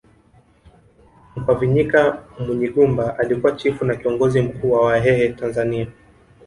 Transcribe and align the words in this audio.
Mkwavinyika 1.35 2.23
Munyigumba 2.43 3.17
alikuwa 3.19 3.51
chifu 3.51 3.85
na 3.85 3.95
kiongozi 3.95 4.41
mkuu 4.41 4.71
wa 4.71 4.81
Wahehe 4.85 5.29
Tanzania 5.29 5.87